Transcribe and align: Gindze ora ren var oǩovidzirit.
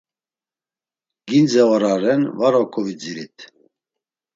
Gindze 1.27 1.61
ora 1.73 1.91
ren 2.01 2.21
var 2.37 2.53
oǩovidzirit. 2.61 3.37